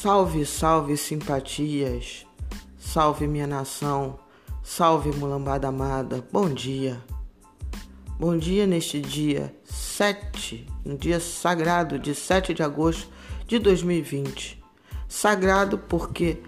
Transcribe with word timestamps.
Salve, 0.00 0.46
salve 0.46 0.96
simpatias, 0.96 2.24
salve 2.78 3.26
minha 3.26 3.48
nação, 3.48 4.16
salve 4.62 5.10
mulambada 5.10 5.66
amada, 5.66 6.24
bom 6.30 6.48
dia. 6.48 7.02
Bom 8.16 8.38
dia 8.38 8.64
neste 8.64 9.00
dia 9.00 9.52
7, 9.64 10.64
no 10.84 10.96
dia 10.96 11.18
sagrado 11.18 11.98
de 11.98 12.14
7 12.14 12.54
de 12.54 12.62
agosto 12.62 13.08
de 13.44 13.58
2020. 13.58 14.62
Sagrado 15.08 15.76
porque 15.76 16.44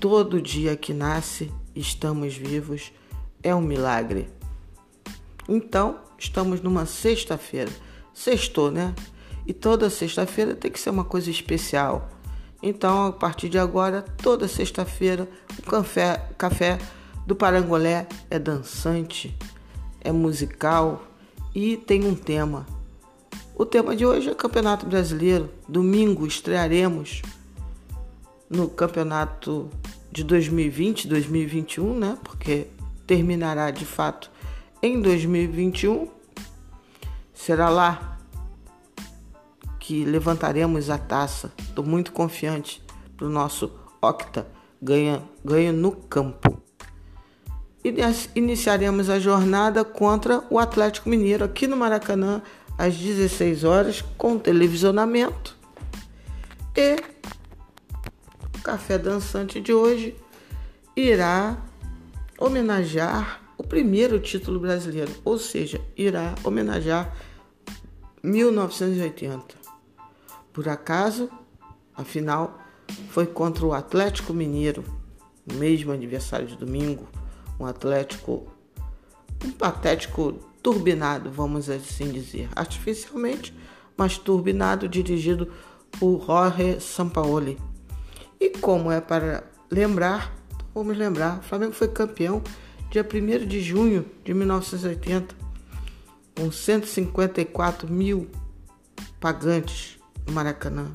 todo 0.00 0.40
dia 0.40 0.74
que 0.74 0.94
nasce 0.94 1.52
estamos 1.74 2.34
vivos 2.34 2.94
é 3.42 3.54
um 3.54 3.60
milagre. 3.60 4.30
Então, 5.46 6.00
estamos 6.16 6.62
numa 6.62 6.86
sexta-feira. 6.86 7.70
Sextou, 8.14 8.70
né? 8.70 8.94
E 9.46 9.52
toda 9.52 9.90
sexta-feira 9.90 10.54
tem 10.54 10.70
que 10.70 10.80
ser 10.80 10.88
uma 10.88 11.04
coisa 11.04 11.30
especial 11.30 12.15
então, 12.62 13.06
a 13.06 13.12
partir 13.12 13.48
de 13.48 13.58
agora, 13.58 14.02
toda 14.22 14.48
sexta-feira, 14.48 15.28
o 15.58 15.62
café, 15.62 16.28
café 16.38 16.78
do 17.26 17.36
Parangolé 17.36 18.06
é 18.30 18.38
dançante, 18.38 19.36
é 20.00 20.10
musical 20.10 21.04
e 21.54 21.76
tem 21.76 22.04
um 22.04 22.14
tema. 22.14 22.66
O 23.54 23.64
tema 23.64 23.96
de 23.96 24.04
hoje 24.04 24.30
é 24.30 24.34
Campeonato 24.34 24.86
Brasileiro. 24.86 25.50
Domingo 25.68 26.26
estrearemos 26.26 27.22
no 28.48 28.68
campeonato 28.68 29.70
de 30.12 30.22
2020, 30.22 31.08
2021, 31.08 31.98
né? 31.98 32.18
Porque 32.22 32.66
terminará 33.06 33.70
de 33.70 33.84
fato 33.84 34.30
em 34.82 35.00
2021. 35.00 36.08
Será 37.32 37.68
lá 37.68 38.15
que 39.86 40.04
levantaremos 40.04 40.90
a 40.90 40.98
taça. 40.98 41.52
Estou 41.60 41.84
muito 41.84 42.10
confiante 42.10 42.82
o 43.20 43.28
nosso 43.28 43.70
Octa 44.02 44.44
ganha, 44.82 45.22
ganha 45.44 45.72
no 45.72 45.92
campo. 45.92 46.60
E 47.84 47.94
iniciaremos 48.34 49.08
a 49.08 49.20
jornada 49.20 49.84
contra 49.84 50.42
o 50.50 50.58
Atlético 50.58 51.08
Mineiro 51.08 51.44
aqui 51.44 51.68
no 51.68 51.76
Maracanã 51.76 52.42
às 52.76 52.96
16 52.96 53.62
horas 53.62 54.02
com 54.18 54.36
televisionamento. 54.36 55.56
E 56.76 56.96
o 58.58 58.62
café 58.62 58.98
dançante 58.98 59.60
de 59.60 59.72
hoje 59.72 60.16
irá 60.96 61.62
homenagear 62.36 63.40
o 63.56 63.62
primeiro 63.62 64.18
título 64.18 64.58
brasileiro, 64.58 65.12
ou 65.24 65.38
seja, 65.38 65.80
irá 65.96 66.34
homenagear 66.42 67.16
1980. 68.20 69.65
Por 70.56 70.70
acaso, 70.70 71.28
afinal, 71.94 72.58
foi 73.10 73.26
contra 73.26 73.66
o 73.66 73.74
Atlético 73.74 74.32
Mineiro, 74.32 74.82
no 75.46 75.56
mesmo 75.56 75.92
aniversário 75.92 76.46
de 76.46 76.56
domingo, 76.56 77.06
um 77.60 77.66
Atlético, 77.66 78.46
um 79.44 79.50
patético 79.50 80.32
turbinado, 80.62 81.30
vamos 81.30 81.68
assim 81.68 82.10
dizer, 82.10 82.48
artificialmente, 82.56 83.54
mas 83.98 84.16
turbinado, 84.16 84.88
dirigido 84.88 85.52
por 86.00 86.24
Jorge 86.24 86.80
Sampaoli. 86.80 87.58
E 88.40 88.48
como 88.48 88.90
é 88.90 88.98
para 88.98 89.44
lembrar, 89.70 90.34
vamos 90.74 90.96
lembrar, 90.96 91.40
o 91.40 91.42
Flamengo 91.42 91.74
foi 91.74 91.88
campeão 91.88 92.42
dia 92.90 93.06
1 93.06 93.46
de 93.46 93.60
junho 93.60 94.06
de 94.24 94.32
1980, 94.32 95.34
com 96.34 96.50
154 96.50 97.92
mil 97.92 98.30
pagantes 99.20 99.96
Maracanã. 100.30 100.90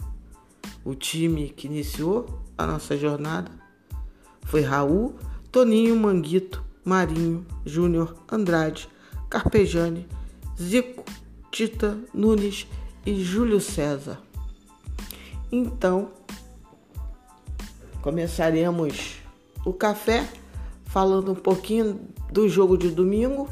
O 0.83 0.95
time 0.95 1.49
que 1.49 1.67
iniciou 1.67 2.41
a 2.57 2.65
nossa 2.65 2.97
jornada 2.97 3.51
foi 4.45 4.61
Raul, 4.61 5.15
Toninho, 5.51 5.95
Manguito, 5.95 6.63
Marinho, 6.83 7.45
Júnior, 7.65 8.15
Andrade, 8.31 8.89
Carpejani, 9.29 10.07
Zico, 10.59 11.03
Tita, 11.51 11.97
Nunes 12.13 12.67
e 13.05 13.23
Júlio 13.23 13.59
César. 13.61 14.19
Então, 15.51 16.11
começaremos 18.01 19.17
o 19.65 19.73
café 19.73 20.27
falando 20.85 21.31
um 21.31 21.35
pouquinho 21.35 21.99
do 22.31 22.49
jogo 22.49 22.77
de 22.77 22.89
domingo, 22.89 23.49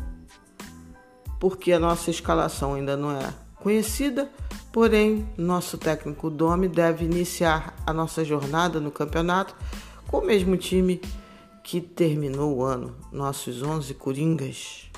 porque 1.39 1.71
a 1.71 1.79
nossa 1.79 2.09
escalação 2.09 2.73
ainda 2.73 2.97
não 2.97 3.11
é 3.11 3.33
conhecida 3.61 4.29
Porém, 4.71 5.27
nosso 5.35 5.79
técnico 5.79 6.29
Domi 6.29 6.67
deve 6.67 7.03
iniciar 7.03 7.73
a 7.87 7.91
nossa 7.91 8.23
jornada 8.23 8.79
no 8.79 8.91
campeonato 8.91 9.55
com 10.07 10.19
o 10.19 10.25
mesmo 10.25 10.55
time 10.57 11.01
que 11.63 11.81
terminou 11.81 12.57
o 12.57 12.63
ano, 12.63 12.95
nossos 13.11 13.63
11 13.63 13.95
Coringas. 13.95 14.91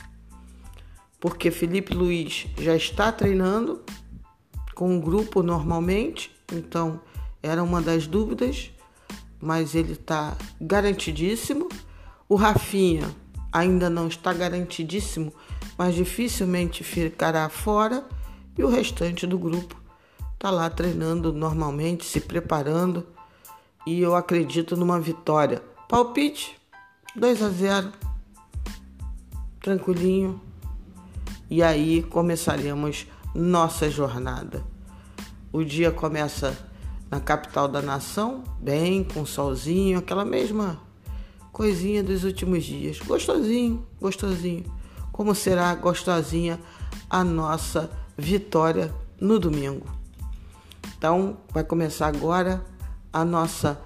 Porque 1.21 1.51
Felipe 1.51 1.93
Luiz 1.93 2.47
já 2.57 2.75
está 2.75 3.11
treinando 3.13 3.81
com 4.75 4.97
o 4.97 5.01
grupo 5.01 5.41
normalmente, 5.41 6.31
então 6.51 6.99
era 7.41 7.63
uma 7.63 7.81
das 7.81 8.07
dúvidas, 8.07 8.71
mas 9.39 9.73
ele 9.73 9.93
está 9.93 10.35
garantidíssimo. 10.59 11.69
O 12.27 12.35
Rafinha 12.35 13.09
ainda 13.53 13.89
não 13.89 14.07
está 14.07 14.33
garantidíssimo, 14.33 15.33
mas 15.77 15.95
dificilmente 15.95 16.83
ficará 16.83 17.47
fora 17.47 18.05
e 18.61 18.63
o 18.63 18.69
restante 18.69 19.25
do 19.25 19.39
grupo 19.39 19.75
está 20.35 20.51
lá 20.51 20.69
treinando 20.69 21.33
normalmente, 21.33 22.05
se 22.05 22.21
preparando 22.21 23.07
e 23.87 23.99
eu 23.99 24.15
acredito 24.15 24.77
numa 24.77 24.99
vitória. 24.99 25.63
Palpite 25.89 26.55
2 27.15 27.41
a 27.41 27.49
0. 27.49 27.91
Tranquilinho. 29.59 30.39
E 31.49 31.63
aí 31.63 32.03
começaremos 32.03 33.07
nossa 33.33 33.89
jornada. 33.89 34.63
O 35.51 35.63
dia 35.63 35.91
começa 35.91 36.55
na 37.09 37.19
capital 37.19 37.67
da 37.67 37.81
nação, 37.81 38.43
bem, 38.59 39.03
com 39.03 39.25
solzinho, 39.25 39.97
aquela 39.97 40.23
mesma 40.23 40.79
coisinha 41.51 42.03
dos 42.03 42.23
últimos 42.23 42.63
dias. 42.63 42.99
Gostosinho, 42.99 43.83
gostosinho. 43.99 44.71
Como 45.11 45.33
será 45.33 45.73
gostosinha 45.73 46.59
a 47.09 47.23
nossa 47.23 47.89
vitória 48.17 48.93
no 49.19 49.39
domingo. 49.39 49.87
Então, 50.97 51.37
vai 51.49 51.63
começar 51.63 52.07
agora 52.07 52.63
a 53.11 53.25
nossa 53.25 53.79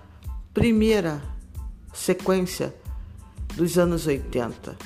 primeira 0.54 1.22
sequência 1.94 2.76
dos 3.56 3.78
anos 3.78 4.08
80. 4.08 4.78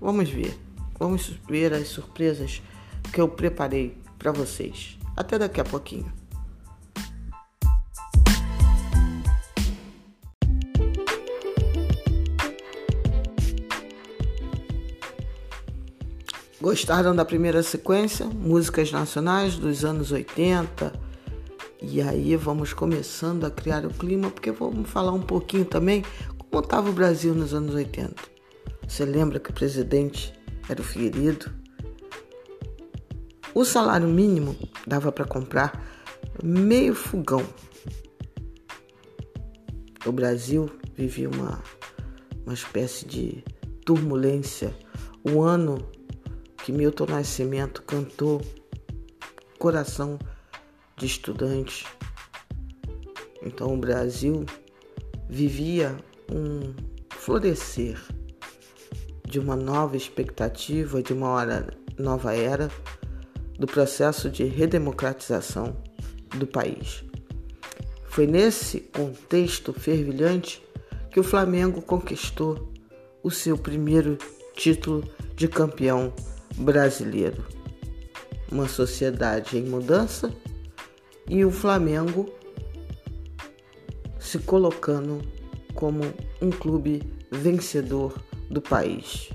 Vamos 0.00 0.28
ver. 0.28 0.58
Vamos 0.98 1.38
ver 1.48 1.72
as 1.72 1.88
surpresas 1.88 2.62
que 3.12 3.20
eu 3.20 3.28
preparei 3.28 3.96
para 4.18 4.32
vocês. 4.32 4.98
Até 5.16 5.38
daqui 5.38 5.60
a 5.60 5.64
pouquinho. 5.64 6.17
Gostaram 16.60 17.14
da 17.14 17.24
primeira 17.24 17.62
sequência? 17.62 18.26
Músicas 18.26 18.90
nacionais 18.90 19.54
dos 19.54 19.84
anos 19.84 20.10
80. 20.10 20.92
E 21.80 22.02
aí 22.02 22.34
vamos 22.34 22.72
começando 22.72 23.44
a 23.44 23.50
criar 23.50 23.86
o 23.86 23.90
clima, 23.90 24.28
porque 24.28 24.50
vamos 24.50 24.90
falar 24.90 25.12
um 25.12 25.22
pouquinho 25.22 25.64
também 25.64 26.04
como 26.36 26.60
estava 26.60 26.90
o 26.90 26.92
Brasil 26.92 27.32
nos 27.32 27.54
anos 27.54 27.76
80. 27.76 28.12
Você 28.88 29.04
lembra 29.04 29.38
que 29.38 29.50
o 29.50 29.54
presidente 29.54 30.34
era 30.68 30.80
o 30.80 30.84
Figueiredo? 30.84 31.48
O 33.54 33.64
salário 33.64 34.08
mínimo 34.08 34.56
dava 34.84 35.12
para 35.12 35.24
comprar 35.24 35.80
meio 36.42 36.92
fogão. 36.92 37.46
O 40.04 40.10
Brasil 40.10 40.68
vivia 40.96 41.30
uma, 41.30 41.62
uma 42.44 42.54
espécie 42.54 43.06
de 43.06 43.44
turbulência. 43.84 44.74
O 45.22 45.40
ano 45.40 45.78
que 46.68 46.72
Milton 46.72 47.06
Nascimento 47.06 47.80
cantou 47.80 48.42
Coração 49.58 50.18
de 50.98 51.06
Estudante. 51.06 51.86
Então 53.42 53.72
o 53.72 53.78
Brasil 53.78 54.44
vivia 55.30 55.96
um 56.30 56.74
florescer 57.08 57.98
de 59.26 59.38
uma 59.38 59.56
nova 59.56 59.96
expectativa, 59.96 61.02
de 61.02 61.14
uma 61.14 61.30
hora, 61.30 61.70
nova 61.98 62.36
era 62.36 62.70
do 63.58 63.66
processo 63.66 64.28
de 64.28 64.44
redemocratização 64.44 65.74
do 66.36 66.46
país. 66.46 67.02
Foi 68.04 68.26
nesse 68.26 68.80
contexto 68.80 69.72
fervilhante 69.72 70.62
que 71.10 71.18
o 71.18 71.24
Flamengo 71.24 71.80
conquistou 71.80 72.70
o 73.22 73.30
seu 73.30 73.56
primeiro 73.56 74.18
título 74.54 75.02
de 75.34 75.48
campeão 75.48 76.12
brasileiro. 76.58 77.46
Uma 78.50 78.66
sociedade 78.66 79.56
em 79.56 79.64
mudança 79.64 80.32
e 81.28 81.44
o 81.44 81.50
Flamengo 81.50 82.28
se 84.18 84.38
colocando 84.40 85.22
como 85.74 86.02
um 86.42 86.50
clube 86.50 87.02
vencedor 87.30 88.14
do 88.50 88.60
país. 88.60 89.30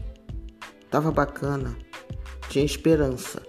Tava 0.89 1.11
bacana, 1.11 1.75
tinha 2.49 2.65
esperança. 2.65 3.41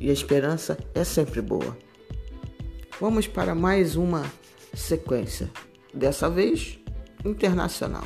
E 0.00 0.10
a 0.10 0.12
esperança 0.12 0.76
é 0.94 1.04
sempre 1.04 1.40
boa. 1.40 1.76
Vamos 3.00 3.26
para 3.26 3.54
mais 3.54 3.96
uma 3.96 4.24
sequência, 4.74 5.50
dessa 5.92 6.28
vez 6.28 6.78
internacional. 7.24 8.04